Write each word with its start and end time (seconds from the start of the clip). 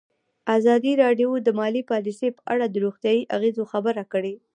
ازادي 0.57 0.93
راډیو 1.03 1.29
د 1.45 1.49
مالي 1.59 1.83
پالیسي 1.91 2.29
په 2.37 2.41
اړه 2.53 2.65
د 2.69 2.75
روغتیایي 2.85 3.21
اغېزو 3.35 3.63
خبره 3.71 4.03
کړې. 4.13 4.33